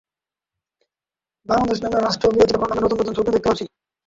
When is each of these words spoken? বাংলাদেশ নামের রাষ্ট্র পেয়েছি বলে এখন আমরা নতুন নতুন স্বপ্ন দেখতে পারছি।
বাংলাদেশ 1.49 1.77
নামের 1.83 2.03
রাষ্ট্র 2.03 2.27
পেয়েছি 2.33 2.53
বলে 2.53 2.57
এখন 2.57 2.71
আমরা 2.71 2.83
নতুন 2.85 2.97
নতুন 2.99 3.13
স্বপ্ন 3.15 3.31
দেখতে 3.33 3.49
পারছি। 3.49 3.65